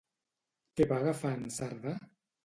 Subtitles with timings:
[0.79, 1.93] Què va agafar en Cerdà?